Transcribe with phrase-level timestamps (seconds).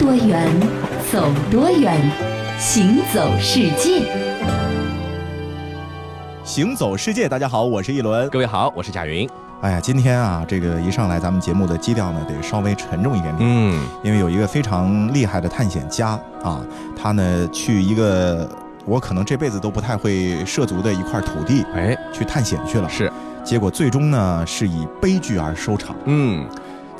[0.00, 0.48] 多远，
[1.12, 1.94] 走多远，
[2.58, 4.00] 行走世界。
[6.42, 8.26] 行走世界，大家好，我是一轮。
[8.30, 9.28] 各位好，我是贾云。
[9.60, 13.46] 哎呀，今天啊，这个一上来，咱们节目的基调呢，得稍微沉重一点点。
[13.46, 16.64] 嗯，因为有一个非常厉害的探险家啊，
[16.96, 18.48] 他呢去一个
[18.86, 22.88] 我可能这辈子都不太会涉足的一块土地，哎，去探险去了。
[22.88, 23.12] 是，
[23.44, 25.94] 结果最终呢是以悲剧而收场。
[26.06, 26.46] 嗯。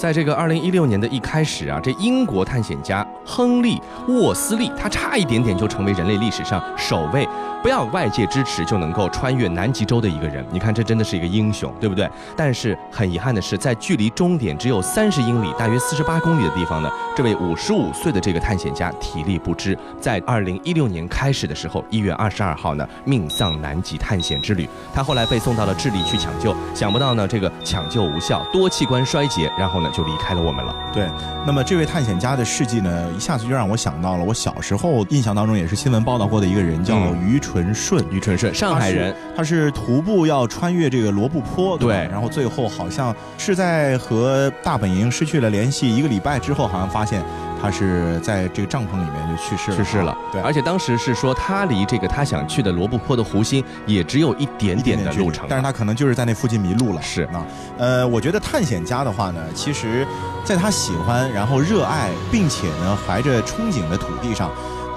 [0.01, 7.29] 在这个二零一六年的一开始啊，这英国探险家亨利沃斯利，他差一点点就成为人类历史上首位
[7.63, 10.43] 不要外界支持就能够穿越南极洲的一个人。
[10.51, 12.09] 你看，这真的是一个英雄，对不对？
[12.35, 24.67] 但是很遗憾的是，在距离终点只有三十英里，大约四十八公里的地方呢，这位五十五岁的这个探险家体力不支，在二零一六年开始的时候，一月二十二号呢，命丧南极探险之旅。
[24.95, 29.90] 他后来被送到了智利去抢救，想不到呢，这个抢救无效，多器官衰竭，然后呢。
[29.91, 30.75] 就离开了我们了。
[30.93, 31.09] 对，
[31.47, 38.05] 那么这位探险家的事迹呢，一下子就让我想到了我小时候印象当中也是新闻报道过的一个人，叫于纯顺。
[38.11, 47.23] 于纯顺，上海人，他是徒步要穿越这个罗布泊，对，然后最后好像是在和大本营失去了联系一个礼拜之后，好像发现。
[47.61, 50.17] 他是在这个帐篷里面就去世了，去世了。
[50.33, 57.03] 对，而且当时是说他离这个他想去的罗布泊的湖心也只有一点点的路程，但是他可能就是在那附近迷路了。
[57.03, 57.45] 是啊，
[57.79, 60.07] 呃，我觉得探险家的话呢，其实
[60.45, 64.51] 在他喜欢、然后热爱，并且呢怀着憧憬的土地上。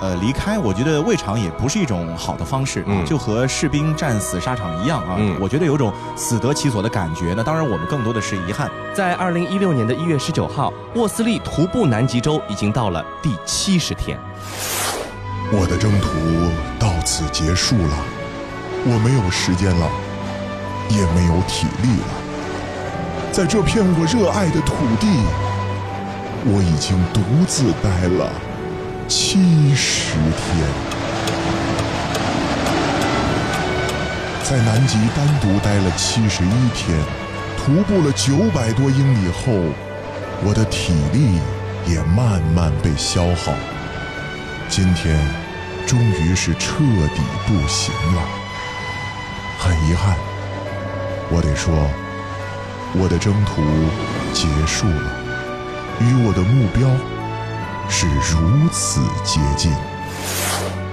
[0.04, 5.16] 呃，离开我觉得未尝也不是一种好的方式啊，就和士兵战死沙场一样啊。
[5.40, 7.34] 我觉得有种死得其所的感觉。
[7.38, 8.70] 那当然，我们更多的是遗憾。
[8.94, 14.20] 在二零一六年的一月十九号，沃斯利徒步南极洲已经到了第七十天。
[15.54, 16.09] 我的征途
[16.78, 17.96] 到此结束了，
[18.84, 19.90] 我没有时间了，
[20.90, 23.31] 也没有体力了。
[23.31, 25.08] 在这片我热爱的土地，
[26.44, 28.30] 我已经独自待了。
[29.08, 30.68] 七十天，
[34.44, 36.97] 在南极单独待了七十一天，
[37.58, 39.52] 徒步了九百多英里后，
[40.44, 41.40] 我的体力
[41.86, 43.53] 也慢慢被消耗。
[44.69, 45.19] 今天，
[45.86, 46.78] 终于是彻
[47.13, 48.22] 底不行了。
[49.59, 50.16] 很遗憾，
[51.30, 51.90] 我得说，
[52.94, 53.62] 我的征途
[54.34, 55.12] 结束了，
[56.00, 57.12] 与我的目标。
[57.89, 59.71] 是如此接近。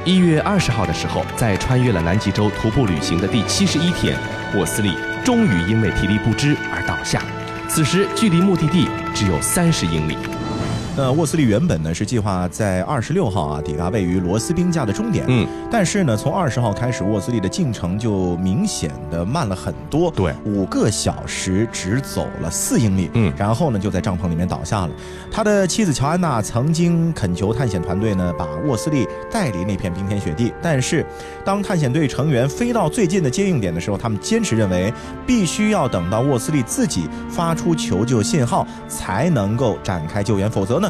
[0.04, 4.18] 一月二十号的时候，在穿越了南极洲徒步旅行的第七十一天，
[4.54, 7.22] 沃斯利终于因为体力不支而倒下。
[7.68, 10.16] 此时距离目的地只有三十英里。
[11.00, 24.90] 那沃斯利原本呢是计划在二十六号啊抵达位于罗斯冰架的终点，嗯，但是呢从二十号开始，沃斯利的进程就明显的慢了很多，对，五个小时只走了四英里，嗯，然后呢就在帐篷里面倒下了。
[25.32, 31.02] 他的妻子乔安娜曾经恳求探险团队呢把沃斯利带离那片冰天雪地，但是
[31.46, 34.92] 当探险队成员飞到最近的接应点的时候，他们坚持认为
[35.26, 40.80] 必须要等到沃斯利自己发出求救信号才能够展开救援，否则。
[40.80, 40.89] 呢，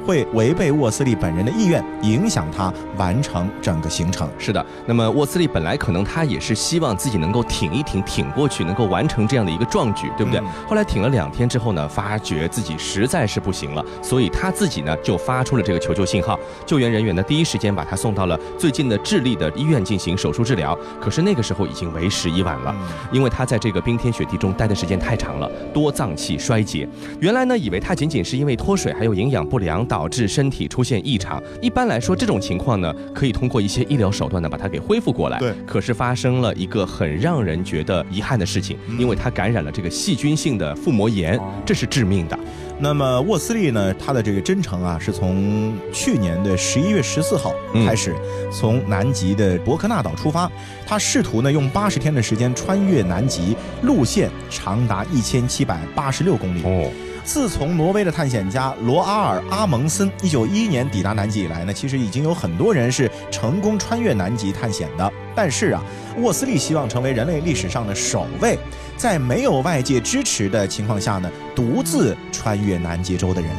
[0.05, 4.29] 会违背沃斯利本人的意愿，影响他完成整个行程。
[4.37, 10.41] 是的，那么沃斯利本来可能他也是希望自己能够挺一挺，挺过去，能够完成这样的一个壮举，对不对？
[10.67, 16.39] 后来挺了两天之后呢，发觉自己实在是不行了，所以他自己呢就发出了这个求救信号。
[16.65, 20.77] 救援人员呢第一时间把他送到了最近的智利的医院进行手术治疗。
[20.99, 22.75] 可是那个时候已经为时已晚了，
[23.11, 26.87] 因为他在这个冰天雪地中待的时间太长了，多脏器衰竭。
[27.19, 29.41] 原来呢以为他仅仅是因为脱水还有营养。
[29.51, 35.37] 不良导致身体出现异常，一般来说这种情况呢，可以通过一些医疗手段呢把它给恢复过来。
[35.37, 42.39] 对，可是发生了一个很让人觉得遗憾的事情，因为他感染了这个细菌性的腹膜炎，这是致命的。
[42.79, 47.53] 那么沃斯利呢，他的这个征程啊，是从去年的十一月十四号
[47.85, 48.15] 开始，
[48.49, 50.49] 从南极的伯克纳岛出发，
[50.87, 56.61] 他试图呢用八十天的时间穿越南极，路线长达一千七百八十六公里。
[56.63, 56.89] 哦。
[57.23, 65.13] 自从挪威的探险家罗阿尔阿蒙森1911年抵达南极以来呢，其实已经有很多人是成功穿越南极探险的。
[65.35, 65.81] 但是啊，
[66.17, 68.57] 沃斯利希望成为人类历史上的首位，
[68.97, 73.49] 在没有外界支持的情况下呢，独自穿越南极洲的人。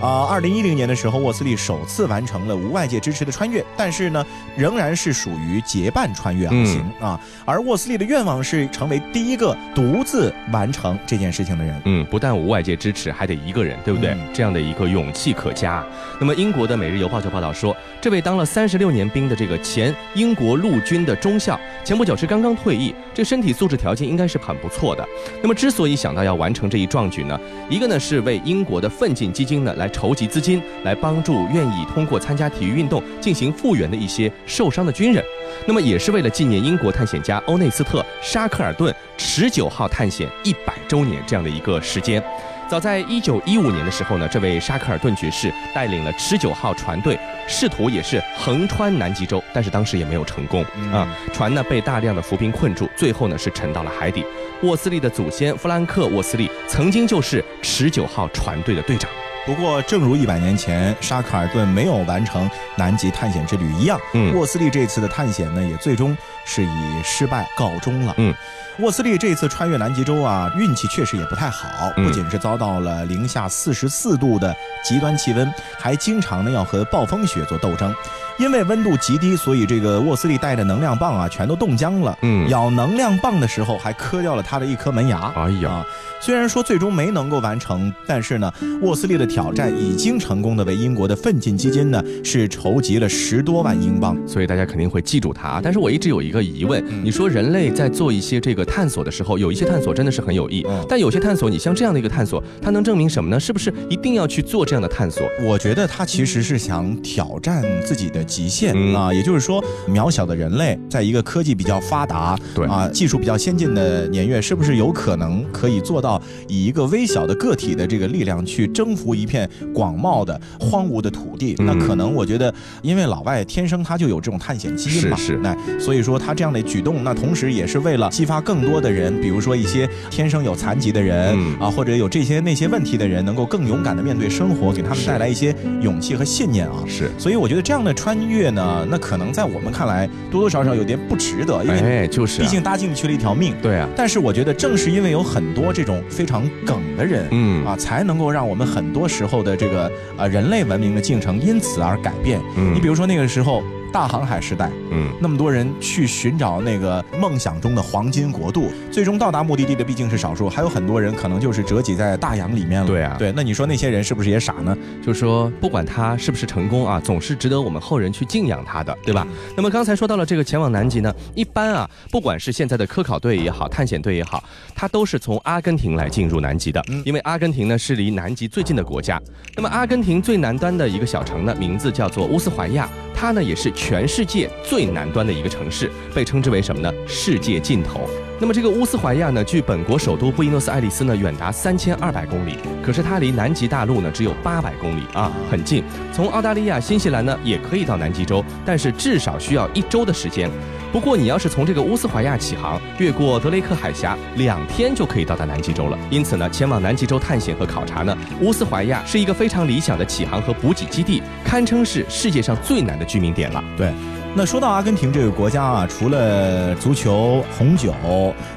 [0.00, 4.24] 啊，二零一零年的时候，沃斯利首次完成了无外界支持的穿越，但是呢，
[4.56, 7.18] 仍然是属于结伴穿越而行啊。
[7.46, 11.80] 而沃斯利的愿望是成为第一个独自完成这件事情的人。
[11.86, 14.14] 嗯，不但无外界支持，还得一个人，对不对？
[14.34, 15.82] 这样的一个勇气可嘉。
[16.20, 25.02] 那么，英国的《每日邮报》就报道说，这位当了三十六年兵的这个前英国陆军的中校，前不久是刚刚退役，这身体素质条件应该是很不错的。
[25.40, 27.40] 那么，之所以想到要完成这一壮举呢，
[27.70, 29.85] 一个呢是为英国的奋进基金呢来。
[29.86, 35.24] 来筹集资金，来帮助愿意通过参加体育运动进行复原的一些受伤的军人。
[35.64, 42.20] 那么也是为了纪念英国探险家欧内斯特·沙克尔顿持久号探险一百周年这样的一个时间。
[42.68, 47.16] 早在一九一五年的时候呢，这位沙克尔顿爵士带领了持久号船队，
[47.46, 51.06] 试图也是横穿南极洲，但是当时也没有成功啊。
[51.32, 54.24] 船呢被大量的浮冰困住，最后呢是沉到了海底。
[54.64, 59.08] 沃斯利的祖先弗兰克·沃斯利曾经就是持久号船队的队长。
[59.46, 68.12] 不过，正如一百年前沙克尔顿没有完成南极探险之旅一样，嗯沃斯利这次的探险呢，也最终是以失败告终了。
[68.16, 68.34] 嗯，
[68.80, 74.54] 沃斯利这次穿越南极洲啊，运气确实也不太好，嗯不仅是遭到了零下四十四度的
[74.84, 75.48] 极端气温，
[75.78, 77.94] 还经常呢要和暴风雪做斗争。
[78.38, 82.18] 因为温度极低，所以这个沃斯利带的能量棒啊，全都冻僵了。
[82.20, 85.32] 嗯咬能量棒的时候还磕掉了他的一颗门牙。
[85.34, 85.86] 哎呀啊，
[86.20, 88.52] 虽然说最终没能够完成，但是呢，
[88.82, 94.16] 沃斯利的挑战已经成功的为英国的奋进基金呢是筹集了十多万英镑。
[94.26, 95.60] 所以大家肯定会记住它。
[95.62, 103.38] 但是我一直有一个疑问，嗯你说人类在做一些这个探索的时候，有一些探索真的是很有益嗯，但有些探索，你像这样的一个探索，它能证明什么呢？
[103.38, 105.28] 是不是一定要去做这样的探索？
[105.46, 121.54] 我觉得他其实是想挑战自己的极限、嗯啊，也就是说，渺小的人类在一个科技比较发达、对啊技术比较先进的年月，是不是有可能可以做到以一个微小的个体的这个力量去征服一片广袤的荒芜的土地？
[121.58, 121.66] 嗯。
[121.66, 125.40] 那可能我觉得，因为老外天生他就有这种探险基因嘛，是是。
[125.42, 131.56] 那所以说他这样的举动，那同时也是为了激发更多的人，比如说一些天生有残疾的人、嗯。
[131.58, 136.84] 啊，或者有这些那些问题的人，能够更勇敢的面对生活，给他们带来一些勇气和信念啊。
[136.86, 143.54] 是，所以我觉得这样的穿越呢，那可能在我们看来多多少少有点不值得，因为哎，就是、啊，毕竟搭进去了一条命。
[143.60, 147.64] 对啊，但是我觉得正是因为有很多这种非常梗的人，嗯。
[147.66, 152.40] 啊，才能够让我们很多时候的这个呃人类文明的进程因此而改变。
[152.56, 153.62] 嗯你比如说那个时候
[153.96, 162.86] 大航海时代，嗯，那么多人去寻找那个梦想中的黄金国度，最终到达目的地的毕竟是少数，还有很多人可能就是折戟在大洋里面了。
[162.86, 164.76] 对啊对，那你说那些人是不是也傻呢？
[165.02, 169.26] 就是说，不管他是不是成功啊，总是值得我们后人去敬仰他的，对吧？
[169.56, 174.44] 那么刚才说到了这个前往南极呢，一般啊，不管是现在的科考队也好，探险队也好，
[174.74, 179.18] 他都是从阿根廷来进入南极的，嗯因为阿根廷呢是离南极最近的国家。
[179.54, 186.92] 那么阿根廷最南端的一个小城呢，名字叫做乌斯怀亚，它呢也是全世界最南端的一个城市，被称之为什么呢？
[187.08, 188.06] 世界尽头。
[188.38, 195.82] 那么这个乌斯怀亚呢，距本国首都布宜诺斯艾利斯呢远达三千二百公里，可是它离南极大陆呢只有八百公里啊，很近。
[196.12, 200.50] 从澳大利亚、新西兰呢也可以到南极洲，但是至少需要一周的时间。
[200.92, 205.98] 不过你要是从这个乌斯怀亚起航，越过德雷克海峡，两天就可以到达南极洲了。
[206.10, 213.64] 因此呢，前往南极洲探险和考察呢，乌斯怀亚是一个非常理想的起航和补给基地，堪称是世界上最难的居民点了。
[213.78, 213.90] 对。
[214.38, 217.94] 那说到阿根廷这个国家啊，除了足球、红酒，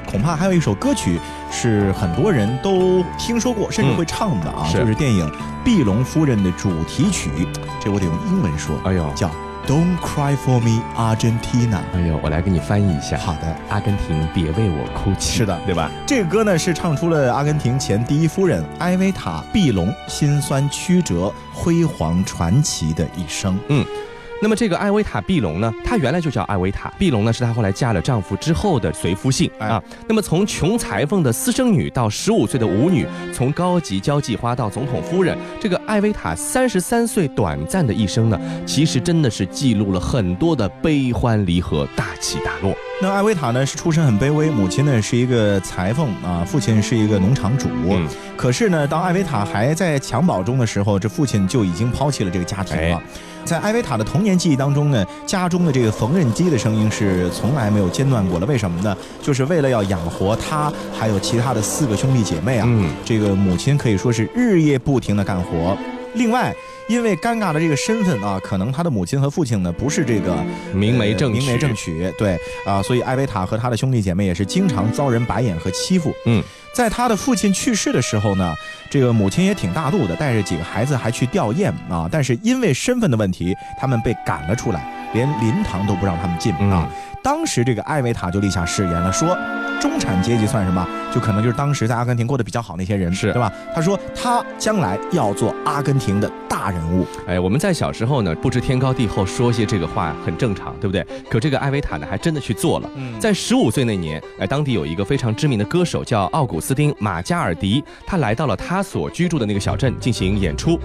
[0.06, 1.18] 恐怕还有一首歌曲
[1.50, 5.26] 是很多人都听说过，甚至会唱的啊，是就是电影
[5.64, 7.30] 《碧龙夫人》的主题曲。
[7.80, 9.30] 这我得用英文说，哎呦，叫
[9.66, 11.78] Don't Cry for Me, Argentina。
[11.94, 13.16] 哎呦，我来给你翻译一下。
[13.16, 15.38] 好的，阿根廷，别为我哭泣。
[15.38, 15.90] 是的对吧？
[16.06, 23.58] 这个歌呢是唱出了阿根廷前第一夫人埃维塔·碧龙辛酸曲折、辉煌传奇的一生。
[24.42, 26.90] 那么这个艾维塔·碧龙呢，她原来就叫艾维塔。
[26.98, 29.82] 碧龙呢是她后来嫁了丈夫之后的随夫姓哎啊。
[30.08, 42.74] 那么从穷裁缝的私生女到十五岁的舞女，从高级交际花到总统夫人，这个艾维塔三十三岁短暂的一生呢，其实真的是记录了很多的悲欢离合、大起大落。
[43.02, 47.68] 那艾维塔呢是出身很卑微，母亲呢是一个裁缝啊，父亲是一个农场主。
[47.88, 52.96] 嗯可是呢，当艾维塔还在襁褓中的时候，这父亲就已经抛弃了这个家庭了。
[52.96, 53.02] 哎
[53.42, 58.44] 在艾维塔的童年记忆当中呢，家中的这个缝纫机的声音是从来没有间断过的。
[58.44, 58.94] 为什么呢？
[59.22, 62.66] 就是为了要养活他，还有其他的四个兄弟姐妹啊。
[62.68, 65.76] 嗯，这个母亲可以说是日夜不停的干活。
[66.14, 66.54] 另外，
[66.88, 70.36] 因为尴尬的这个身份啊，可能他的母亲和父亲呢不是这个
[70.74, 76.12] 明媒正明媒正娶，对啊，所以艾维塔和他的兄弟姐妹也是经常遭人白眼和欺负。
[76.26, 76.42] 嗯，
[76.74, 78.54] 在他的父亲去世的时候呢，
[78.90, 86.88] 这个母亲也挺大度的，带着几个孩子还去吊唁啊，但是因为身份的问题，他们被赶了出来，连灵堂都不让他们进啊。
[87.22, 89.36] 当时这个艾维塔就立下誓言了，说
[89.80, 90.86] 中产阶级算什么？
[91.12, 93.52] 就可能就是当时在阿根廷过得比较好那些人，是对吧？
[93.74, 97.04] 他说他将来要做阿根廷的大人物。
[97.26, 101.04] 哎，我们在小时候呢，不知天高地厚，说些这个话很正常，对不对？
[101.28, 102.88] 可这个艾维塔呢，还真的去做了。
[103.18, 110.78] 在十五岁那年，哎，当地有一个非常知名的歌手叫奥古斯丁·马加尔迪，他来到了他所居住的那个小镇进行演出。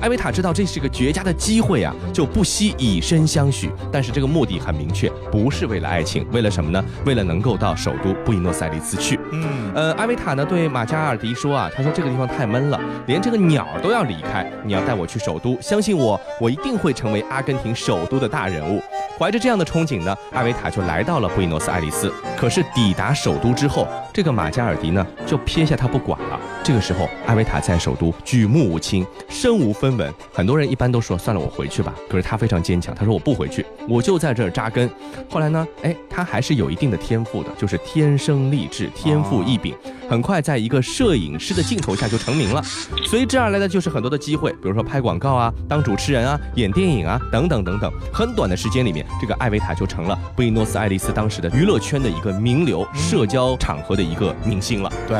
[0.00, 3.70] 艾维塔知道这是个绝佳的机会啊，就不惜以身相许。
[3.90, 6.84] 但是这个目的很明确，不是为了爱情，为了什么呢？
[7.06, 9.18] 为了能够到首都布宜诺斯艾利斯去。
[9.32, 14.50] 嗯，呃，阿维塔呢对马加尔迪说啊，他说这个地方太闷了，连这个鸟都要离开。
[14.64, 18.82] 你要带我去首都，相信我，我一定会成为阿根廷首都的大人物。
[19.18, 22.12] 怀着这样的憧憬呢，阿维塔就来到了布宜诺斯艾利斯。
[22.38, 23.86] 可是抵达首都之后，
[24.20, 26.38] 这个马加尔迪呢就撇下他不管了。
[26.62, 30.12] 这个时候，艾维塔在首都举目无亲，身无分文。
[30.30, 31.94] 很多人一般都说算了，我回去吧。
[32.06, 34.90] 可是他非常坚强，他说我不回去，我就在这儿扎根。
[35.30, 39.74] 后来呢，哎，他还是有一定的天赋的，就是天生丽质，天赋异禀。
[40.06, 42.62] 很快，在一个摄影师的镜头下就成名了。
[43.06, 47.90] 随之而来的就是很多的机会，比如说拍广告啊、当主持人啊、演电影啊等等等等。
[48.12, 54.92] 很短的时间里面，这个艾维塔就成了布宜诺斯艾利斯当时的娱乐圈的一个名流，社交场合的一个明星了。
[55.06, 55.18] 对。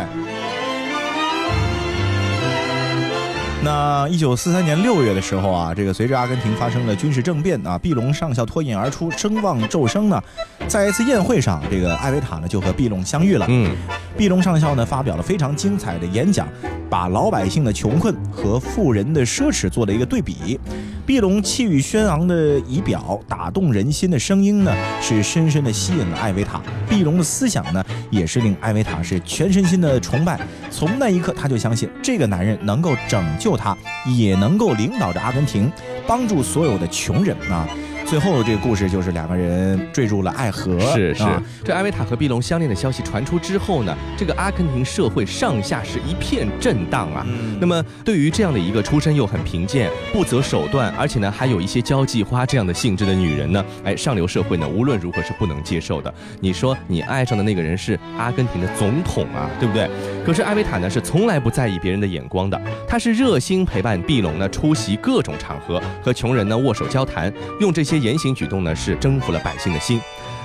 [3.62, 10.18] 那一九四三年六月的时候啊，这个随着阿根廷发生了军事政变啊，毕隆上校脱颖而出，声望骤升呢。
[10.66, 13.44] 在一次宴会上，这个艾维塔呢就和毕隆相遇了。
[13.50, 13.76] 嗯，
[14.16, 16.46] 毕隆上校呢发表了非常精彩的演讲，
[16.90, 20.60] 把老百姓的穷困和富人的奢侈做了一个对比。
[21.06, 26.60] 毕隆气宇轩昂的仪表，打动人心的声音呢，是深深的吸引了艾维塔。
[26.88, 30.38] 毕隆的思想呢，也是令艾维塔是全身心的崇拜。
[30.70, 33.76] 从那一刻，他就相信这个男人能够拯救他，
[34.06, 35.72] 也能够领导着阿根廷，
[36.06, 37.66] 帮助所有的穷人啊。
[38.10, 40.80] 最后这个故事就是两个人坠入了爱河。
[40.80, 47.24] 是是啊，这艾维塔和碧龙相恋的消息传出之后呢，这个阿根廷社会上下是一片震荡啊。
[47.28, 56.12] 嗯那么对于这样的一个出身又很贫贱、不择手段，而且呢还有一些交际花这样的性质的女人呢，哎，上流社会呢无论如何是不能接受的。
[56.40, 59.88] 你说你爱上的那个人是阿根廷的总统啊，对不对？
[60.26, 70.00] 可是艾维塔呢是从来不在意别人的眼光的，她是热心陪伴碧龙呢出席各种场合，和穷人呢握手交谈，用这些言行举动呢是征服了百姓的心。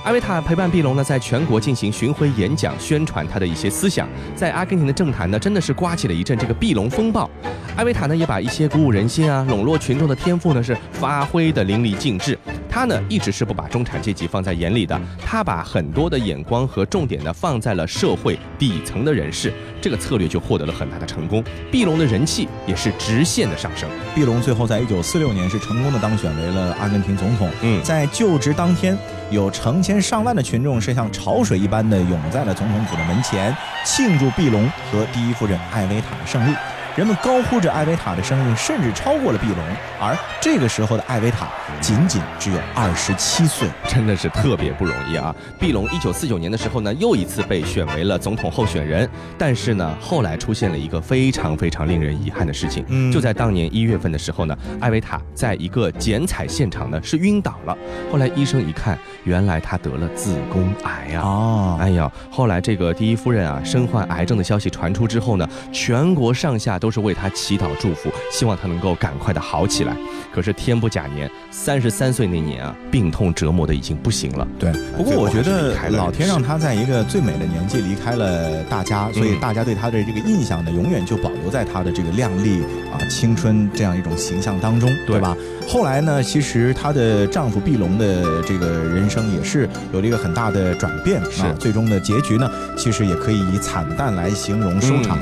[0.06, 4.08] 艾维塔陪伴碧龙呢，在全国进行巡回演讲，宣传他的一些思想。
[4.36, 7.28] 在阿根廷的政坛呢，真的是刮起了一阵这个碧龙风暴。
[7.76, 12.38] 阿维塔呢，也把一些鼓舞人心啊、笼络群众的天赋呢，是发挥的淋漓尽致。
[12.70, 19.52] 他呢，一直是不把中产阶级放在眼里的，他把很多的眼光和重点呢，放在了社会底层的人士。
[19.82, 23.88] 这个策略就获得了很大的成功，碧龙的人气也是直线的上升。
[24.14, 27.50] 碧龙最后在一九四六年是成功的当选为了阿根廷总统。
[27.62, 28.96] 嗯在就职当天，
[29.30, 33.54] 有成千上万的群众是像潮水一般的涌在了总统府的门前，
[33.84, 36.54] 庆祝毕隆和第一夫人艾薇塔的胜利。
[36.96, 39.58] 人们高呼着艾维塔的声音，甚至超过了毕龙。
[40.00, 41.46] 而这个时候的艾维塔
[41.78, 43.68] 仅仅只有二十七岁。
[43.86, 45.34] 真的是特别不容易啊！
[45.60, 52.82] 毕龙一九四九年的时候呢，又一次被选为了总统候选人，但是呢，后来出现了一个非常非常令人遗憾的事情。
[52.88, 57.76] 嗯就在当年一月份的时候呢，艾维塔在一个剪彩现场呢是晕倒了，
[58.10, 61.20] 后来医生一看，原来他得了子宫癌啊！
[61.22, 69.96] 哦，哎呀，后来这个第一夫人啊身患癌症的消息传出之后呢，全国上下都是为他祈祷祝福，希望他能够赶快的好起来。
[70.34, 74.46] 可是天不假年，三十三岁那年啊，病痛折磨的已经不行了。
[74.58, 82.62] 对，不过我觉得老天让他在一个最美的年纪离开了大家，所以嗯大家对他的这个印象呢，永远就保留在他的这个靓丽
[82.92, 85.36] 啊、青春这样一种形象当中，对对吧？
[85.68, 95.18] 后来呢，其实她的丈夫毕龙的这个人生也是有了一个很大的转变是啊，最终的结局呢，其实也可以以惨淡来形容收场。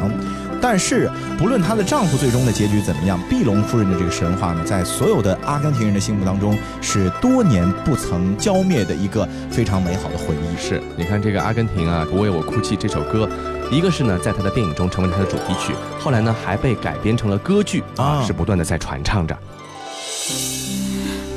[0.67, 10.57] 但是，不论她的丈夫最终的结局怎么样，碧龙夫人的这个神话呢，在所有的阿根廷人的心目当中，是多年不曾浇灭的一个非常美好的回忆。
[10.57, 13.29] 是，你看这个阿根廷啊，《不为我哭泣》这首歌，
[13.71, 19.37] 一个是呢，在他的电影中成为了他的主题曲，后来呢还被改编成了歌剧啊，啊是不断的在传唱着。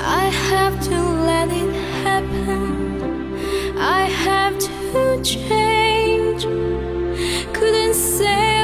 [0.00, 0.94] I have to
[1.26, 2.96] let it happen.
[3.78, 6.46] I have to change.
[7.52, 8.57] Couldn't sail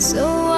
[0.00, 0.49] So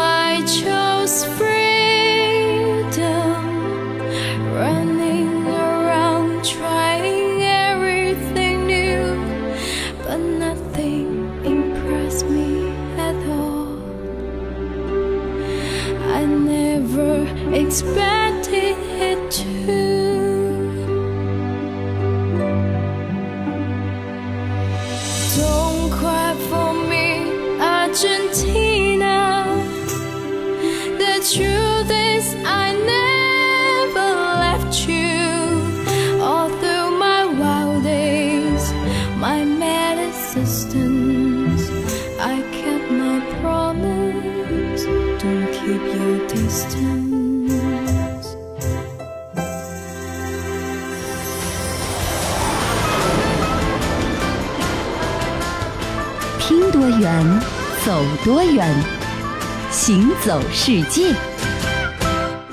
[60.24, 61.31] 走世界。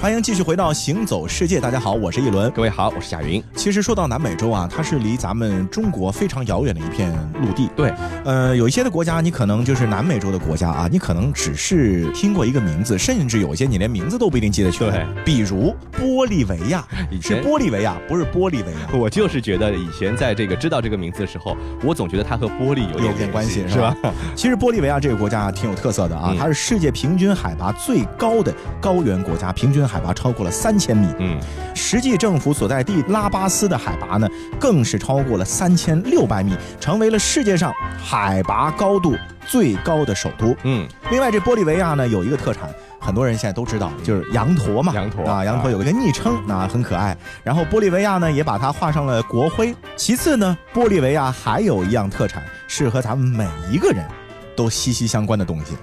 [0.10, 2.50] 欢迎继续回到《行走世界》，大家好，我是一轮。
[2.50, 3.44] 各位好，我是贾云。
[3.56, 7.70] 其实说到南美洲啊，它是离咱们中国非常遥远的一片陆地。
[7.76, 7.94] 对，
[8.26, 14.90] 呃，有一些的国家，你可能就是南美洲的国家啊，你可能只是听过一个名字，甚至有一些你连名字都不一定记得全。
[14.90, 16.84] 对，比如玻利维亚，
[17.22, 18.98] 是玻利维亚，不是玻利维亚。
[18.98, 23.96] 我就是觉得以前在这个知道这个名字的时候，我总觉得它和玻璃有有点点关系是吧？？
[24.36, 28.52] 其实玻利维亚这个国家啊挺有特色的啊，嗯它是世界平均海拔最高的
[28.82, 31.08] 高原国家，平均海拔超过了三千米。
[31.20, 31.40] 嗯，
[31.76, 34.28] 实际政府所在地拉巴斯的海拔呢，
[34.60, 39.16] 更是超过了三千六百米，成为了世界上海拔高度
[39.46, 40.56] 最高的首都。
[40.64, 42.70] 嗯，另外，这玻利维亚呢有一个特产。
[43.02, 47.18] 很多人现在都知道，就是羊驼嘛，羊驼啊，羊驼有一个昵称，啊，很可爱。
[47.44, 49.74] 然后玻利维亚呢也把它画上了国徽。
[49.96, 54.06] 其次呢，玻利维亚还有一样特产，是和咱们每一个人
[54.54, 55.78] 都息息相关的东西。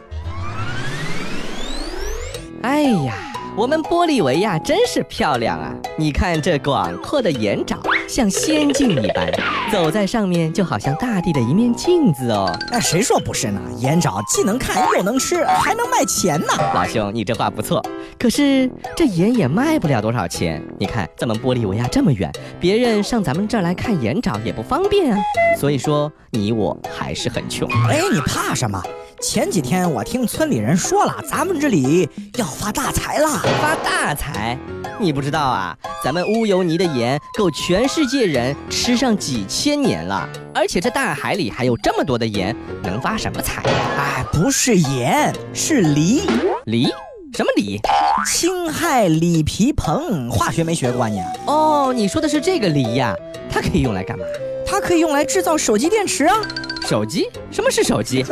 [2.62, 3.14] 哎呀，
[3.58, 5.72] 我们玻利维亚真是漂亮啊！
[5.96, 9.30] 你看这广阔的岩沼，像仙境一般，
[9.72, 12.56] 走在上面就好像大地的一面镜子哦。
[12.70, 13.60] 那，谁说不是呢？
[13.78, 16.46] 盐沼既能看又能吃，还能卖钱呢。
[16.74, 17.84] 老兄，你这话不错，
[18.18, 20.62] 可是这盐也卖不了多少钱。
[20.78, 25.18] 你看咱们玻利维亚这么远，别人上咱们这儿来看盐沼也不方便啊。
[25.58, 27.68] 所以说，你我还是很穷。
[27.88, 28.80] 哎，你怕什么？
[29.20, 33.28] 前几天我听村里人说了，咱们这里要发大财了。
[33.60, 34.56] 发大财？
[35.00, 35.76] 你不知道啊？
[36.04, 43.70] 咱们乌尤尼的盐够全世界人吃上几千年了，而且这大海里还有这么多的盐，能发什么财呀？
[43.96, 46.20] 哎，不是盐，是梨。
[46.66, 46.84] 梨？
[47.32, 47.80] 什么梨？
[48.26, 51.22] 氢氦锂铍硼，化学没学过你？
[51.46, 53.16] 哦，你说的是这个梨呀？
[53.50, 54.26] 它可以用来干嘛？
[54.66, 56.36] 它可以用来制造手机电池啊。
[56.82, 57.30] 手机？
[57.50, 58.22] 什么是手机？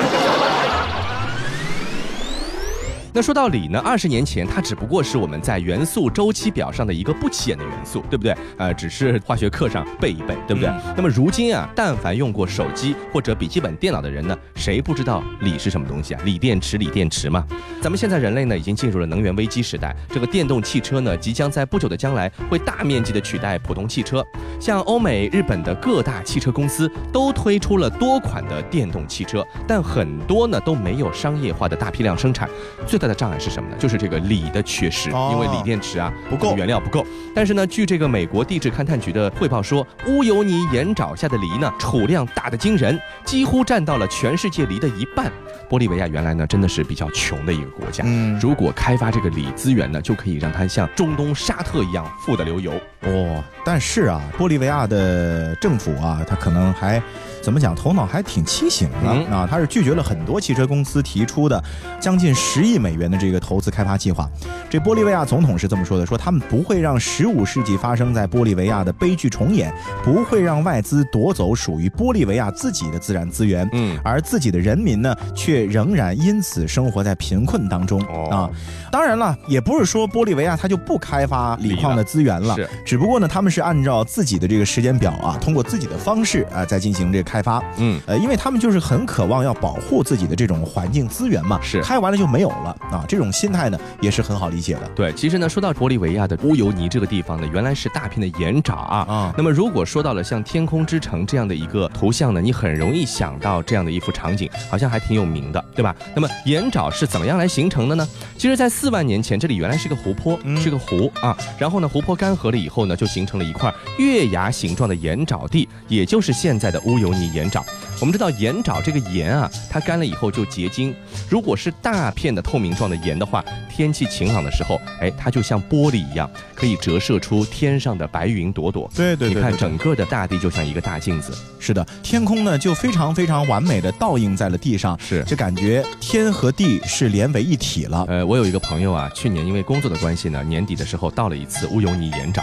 [3.16, 8.37] 那说到锂呢，二十年前它只不过是我们在元素周期表上的一个不起眼的元素，对不对？
[8.57, 10.68] 呃，只是化学课上背一背，对不对？
[10.96, 16.20] 那么如今啊，但凡用过手机或者笔记本电脑的人呢，谁不知道锂是什么东西啊？
[16.24, 17.46] 锂电池，锂电池嘛。
[17.81, 24.24] 咱们现在人类呢，已经进入了能源危机时代，这个电动汽车呢，即将在不久的将来会大面积的取代普通汽车。
[24.59, 32.50] 像欧美、日本的各大汽车公司都推出了多款的电动汽车，但很多呢都没有商业化的大批量生产。
[32.85, 33.77] 最大的障碍是什么呢？
[33.79, 37.05] 就是这个锂的缺失，哦因为锂电池啊不够原料不够。
[37.35, 45.31] 但是呢，据这个美国地质勘探局的汇报说，乌尤尼盐沼下的锂呢储量大的惊人，几乎占到了全世界锂的一半。
[45.68, 48.38] 玻利维亚原来呢真的是比较穷的一个国家，嗯。
[48.40, 52.72] 如果开发这个锂资源呢，就可以让它像中东沙特一样富得流油。
[53.03, 57.03] 哦，但是啊，玻利维亚的政府啊，他可能还
[57.42, 59.27] 怎么讲，头脑还挺清醒的、嗯。
[59.27, 61.62] 啊，他是拒绝了很多汽车公司提出的
[62.00, 64.29] 将近十亿美元的这个投资开发计划。
[64.70, 69.72] 这玻利维亚总统是这么说的：说他们不会让十五世纪发生在玻利维亚的悲剧重演，
[70.03, 78.51] 不会让外资夺走属于玻利维亚自己的自然资源，嗯，而自己的人民呢，却仍然因此生活在贫困当中、哦啊。
[78.90, 87.62] 当然了，也不是说玻利维亚它就不开发锂矿的资源了，是只不过呢，他们是按照自己的这个时间表啊，通过自己的方式啊，在进行这个开发。
[87.79, 94.88] 嗯，呃，因为他们就是很渴望要保护自己的这种环境资源嘛，是开完了就没有了啊，这种心态呢也是很好理解的。
[94.95, 98.99] 对，其实呢，说到玻利维亚的乌尤尼这个地方呢，原来是大片的盐沼啊。
[99.09, 105.95] 啊那么如果说到了像天空之城这样的一个图像呢，你很容易想到这样的一幅场景，好像还挺有名的，对吧？
[106.15, 108.09] 那么盐沼是怎么样来形成的呢？
[108.37, 111.37] 其实，在四万年前，这里原来是个湖泊，嗯是个湖啊。
[111.59, 117.63] 然后呢，湖泊干涸了以后呢，就形成了一块月牙形状的盐沼地，也就是现在的乌尤尼盐沼。
[118.05, 120.95] 我们知道盐沼这个盐啊，它干了以后就结晶。
[121.27, 123.43] 如果是大片的透明状的盐的话，
[123.75, 128.90] 天气晴朗的时候，哎，它就像玻璃一样，可以折射出天上的白云朵朵。
[128.95, 131.33] 对对你看整个的大地就像一个大镜子。
[131.59, 138.05] 是的，天空呢就非常非常完美的倒映在了地上，是就感觉天和地是连为一体了。
[138.07, 142.43] 呃，我有一个朋友啊，去年因为工作的关系呢，年底的时候到了一次乌尤尼盐沼。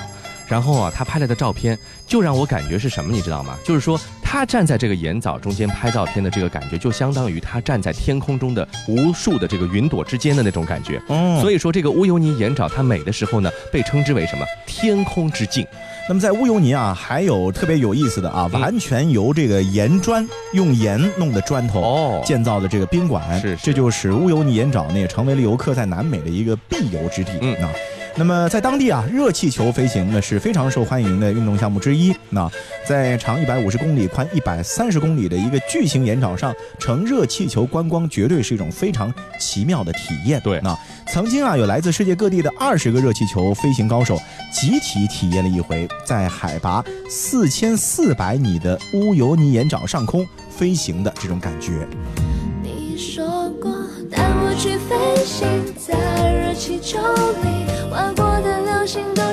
[0.52, 3.58] 然后啊，他拍来的照片就让我感觉是什么，你知道吗？
[3.64, 11.02] 就是说他站在这个盐藻中间拍照片的这个感觉，就相当于他站在天空中的无数的这个云朵之间的那种感觉。
[11.08, 14.46] 哦所以说，这个乌尤尼盐沼它美的时候呢，被称之为什么？
[14.68, 15.66] 天空之镜。
[16.10, 27.32] 那么在乌尤尼啊，还有特别有意思的啊，嗯完全由这个盐砖用盐弄的砖头哦建造的这个宾馆，是是这就使乌尤尼盐沼呢也成为了游客在南美的一个必游之地。
[27.40, 27.70] 嗯啊。
[28.18, 32.14] 那么在当地啊，热气球飞行呢是非常受欢迎的运动项目之一。
[32.30, 32.50] 那
[32.86, 40.40] 在长一百五十公里、宽一百三十公里的一个巨型岩场上乘热气球观光，绝对是一种非常奇妙的体验。
[40.42, 44.20] 对那曾经啊，有来自世界各地的二十个热气球飞行高手
[44.54, 51.88] 集体体验了一回在海拔四千四百米的乌尤尼岩沼上空飞行的这种感觉。
[52.62, 53.72] 你说过
[54.12, 57.00] 带我去飞行，在热气球
[57.42, 59.31] 里划过的流星都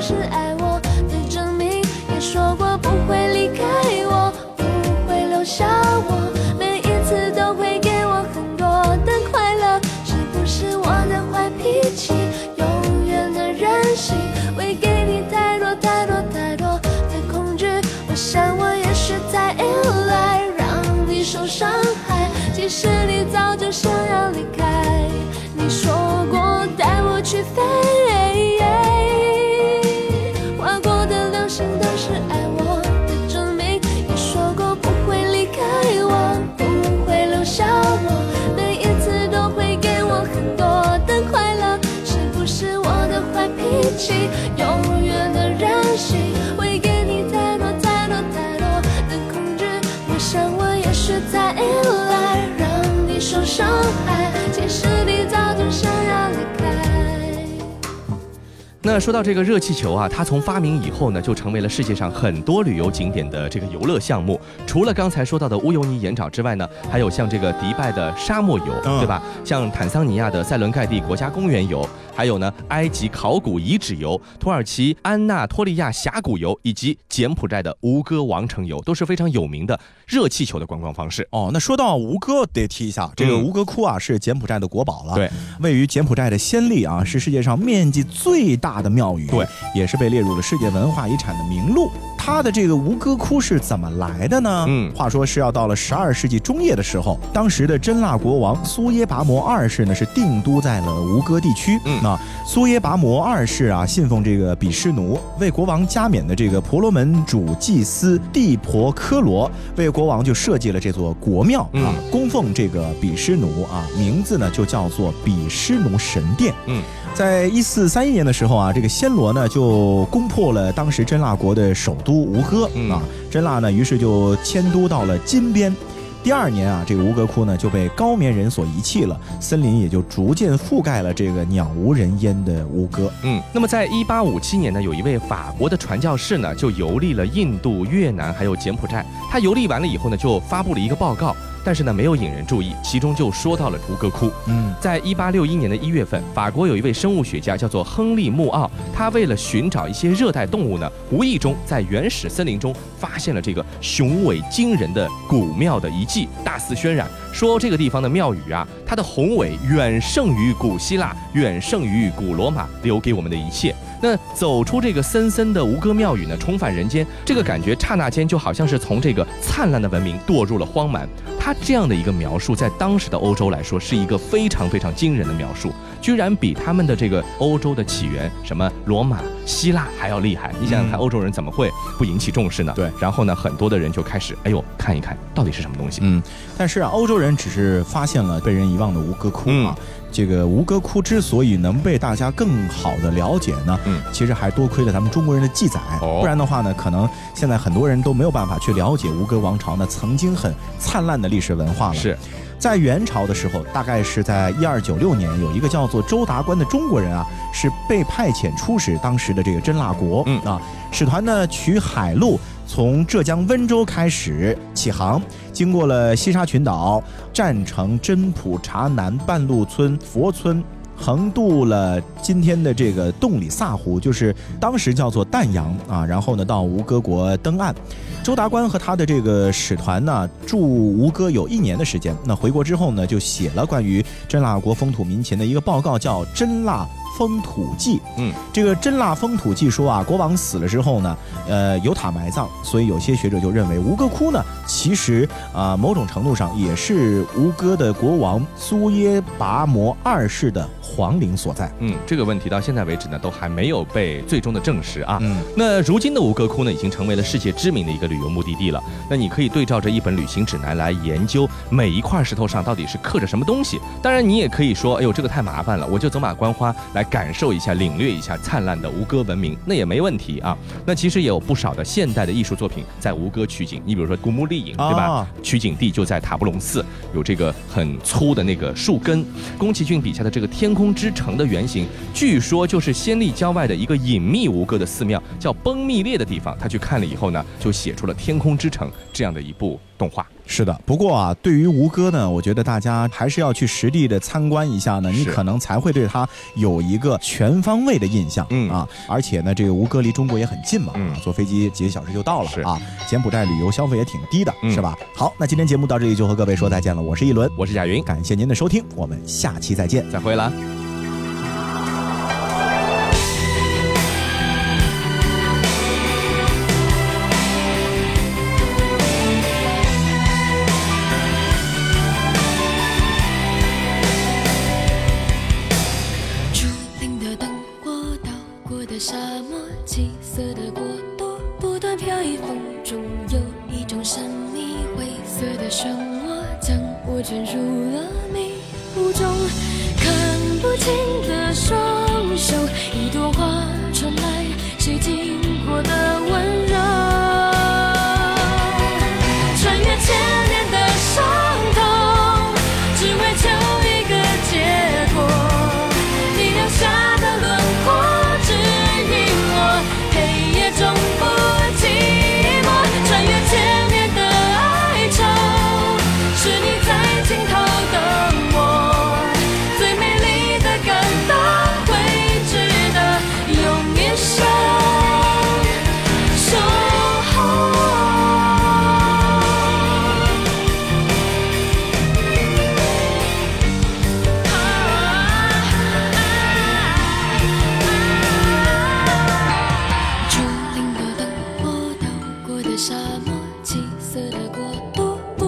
[58.91, 64.41] 那说到这个热气球啊，它从发明以后呢，就成为了世界上很多旅游景点的这个游乐项目。
[64.67, 69.23] 除了刚才说到的乌尤尼盐沼之外呢，还有像这个迪拜的沙漠游，嗯对吧？
[69.45, 81.29] 像坦桑尼亚的塞伦盖蒂国家公园游，还有呢埃及考古遗址游、土耳其安纳托利亚峡谷游，以及柬埔寨的吴哥王城游，都是非常有名的热气球的观光方式。
[81.31, 85.15] 哦，那说到吴哥，得提一下这个嗯吴哥窟啊，是柬埔寨的国宝了。
[85.15, 91.91] 对，位于柬埔寨的暹粒啊，是世界上面积最大的庙宇，对，也是被列入了世界文化遗产的名录。
[92.17, 94.67] 它的这个吴哥窟是怎么来的呢？
[94.69, 101.81] 嗯话说是要到了十二世纪中叶的时候，当时的真腊国王苏耶拔摩二世呢是定都在了吴哥地区。
[101.85, 116.53] 嗯那苏耶拔摩二世啊信奉这个比湿奴，为国王加冕的这个婆罗门主祭司帝婆科罗为国王就设计了这座国庙啊，嗯供奉这个比湿奴啊，名字呢就叫做比湿奴神殿。
[116.67, 116.83] 嗯，
[117.19, 125.75] 在一四三一年的时候啊，这个暹罗呢就攻破了当时真腊国的首都吴哥、嗯啊，真腊呢于是就迁都到了金边。
[126.23, 133.11] 第二年啊，这个吴哥窟呢就被高棉人所遗弃了，森林也就逐渐覆盖了这个鸟无人烟的吴哥。
[133.25, 139.05] 嗯，那么在一八五七年呢，有一位法国的传教士呢，就游历了印度、越南还有柬埔寨。
[139.29, 141.35] 他游历完了以后呢，就发布了一个报告，
[141.69, 144.33] 但是呢没有引人注意，其中就说到了吴哥窟。
[144.47, 163.77] 嗯，在一八六一年的一月份，法国有一位生物学家叫做亨利·穆奥，他为了寻找一些热带动物呢，无意中在原始森林中发现了这个雄伟惊人的古庙的遗迹，大肆渲染说这个地方的庙宇啊，它的宏伟远胜于古希腊，远胜于古罗马留给我们的一切。
[164.01, 171.09] 那走出这个森森的吴哥庙宇呢，重返人间，这个感觉刹那间就好像是从这个灿烂的文明堕入了荒蛮。
[171.39, 180.53] 他这样的一个描述，在当时的欧洲来说，是一个非常非常惊人的描述，居然比他们的这个欧洲的起源，什么罗马、希腊还要厉害。
[180.61, 182.73] 你想想看，嗯欧洲人怎么会不引起重视呢？
[182.77, 186.01] 对然后呢，很多的人就开始，哎呦，看一看到底是什么东西。
[186.03, 186.23] 嗯，
[186.57, 189.77] 但是啊，欧洲人只是发现了被人遗忘的吴哥窟啊。
[190.11, 194.01] 这个吴哥窟之所以能被大家更好的了解呢，嗯。
[194.13, 196.19] 其实还多亏了咱们中国人的记载，哦。
[196.21, 201.95] 不然的话呢，可能现在很多人都没有办法去了解吴哥王朝呢曾经很灿烂的历史文化了。
[201.95, 202.17] 是，
[202.59, 210.25] 在元朝的时候，大概是在一二九六年，有一个叫做周达官的中国人啊，是被派遣出使当时的这个真腊国。
[210.27, 217.01] 嗯啊，使团呢取海路，从浙江温州开始起航，经过了西沙群岛、
[217.33, 220.63] 占城、真普、察南、半路村、佛村。
[221.01, 227.75] 横渡了今天的这个洞里萨湖，就是当时叫做淡阳啊，然后呢到吴哥国登岸。
[228.23, 232.15] 周达官和他的这个使团呢，驻吴哥有一年的时间。
[232.25, 236.87] 那回国之后呢，就写了关于真腊国风土民情的一个报告，叫《真腊
[237.19, 237.99] 风土记》。
[238.17, 241.17] 嗯，这个《真腊风土记》说啊，国王死了之后呢，
[241.49, 251.69] 呃，有塔埋葬，所以有些学者就认为吴哥窟呢，其实啊、某种程度上也是吴哥的国王苏耶拔摩二世的皇陵所在。
[251.81, 255.19] 嗯，这个问题到现在为止呢，都还没有被最终的证实啊。
[255.21, 258.81] 嗯，那如今的吴哥窟呢，已经成为了世界知名的一个旅游目的地了。
[259.11, 263.81] 那你可以对照着一本旅行指南来研究每一块石头上到底是刻着什么东西。
[264.01, 270.57] 当然，你也可以说，哎呦，这个太麻烦了，我就走马观花来感受一下、领略一下灿烂的吴哥文明，那也没问题啊。
[270.87, 275.05] 那其实也有不少的现代的艺术作品在吴哥取景，你比如说《古墓丽影》，对吧？
[275.05, 279.25] 啊取景地就在塔布隆寺，有这个很粗的那个树根。
[279.57, 286.57] 宫崎骏笔下的这个天空之城的原型，据说就是仙丽郊外的一个隐秘吴哥的寺庙，叫崩密裂的地方。
[286.59, 290.27] 他去看了以后呢，就写出了《天空之城》这样的一部动画。
[290.51, 298.47] 是的，不过啊，对于吴哥呢，我觉得大家还是要去实地的参观一下呢，你可能才会对他有一个全方位的印象。
[298.49, 302.81] 嗯啊，而且呢，这个吴哥离中国也很近嘛，嗯啊坐飞机几个小时就到了是啊。
[303.07, 304.97] 柬埔寨旅游消费也挺低的，嗯是吧？
[305.15, 310.11] 好，那今天节目到这里就和各位说再见了，我是一轮，我是贾云，感谢您的收听，我们下期再见。
[310.11, 310.88] 再会了。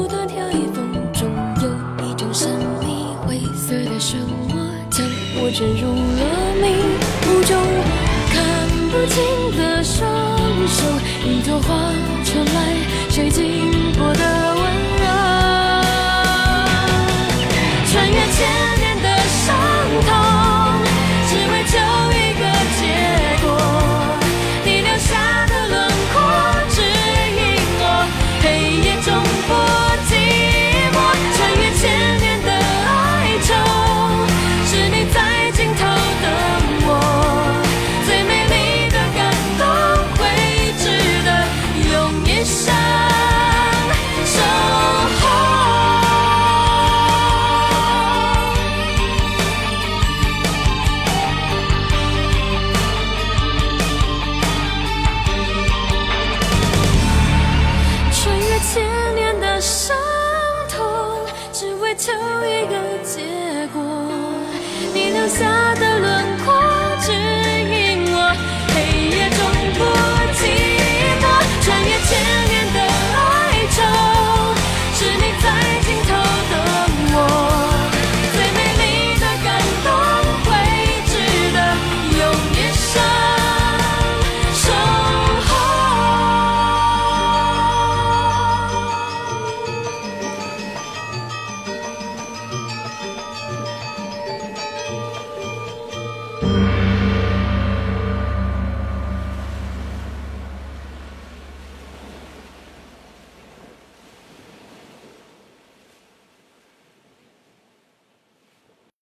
[0.01, 1.29] 不断跳跃，风中
[1.63, 1.69] 有
[2.07, 2.49] 一种神
[2.81, 4.17] 秘灰色的漩
[4.49, 4.57] 涡，
[4.89, 6.23] 将我卷入了
[6.57, 6.65] 迷
[7.29, 7.53] 雾中，
[8.33, 8.35] 看
[8.89, 9.21] 不清
[9.59, 10.09] 的双
[10.67, 10.89] 手，
[11.23, 11.69] 一朵花
[12.25, 12.59] 传来，
[13.11, 14.40] 谁经过的